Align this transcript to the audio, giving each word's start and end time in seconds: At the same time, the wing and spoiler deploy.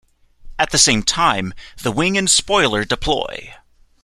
At 0.57 0.71
the 0.71 0.79
same 0.79 1.03
time, 1.03 1.53
the 1.83 1.91
wing 1.91 2.17
and 2.17 2.27
spoiler 2.27 2.83
deploy. 2.83 3.53